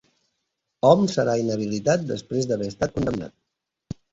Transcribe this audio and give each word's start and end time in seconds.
Homs 0.89 1.13
serà 1.17 1.35
inhabilitat 1.43 2.07
després 2.13 2.51
d'haver 2.53 2.71
estat 2.75 2.97
condemnat 2.97 3.97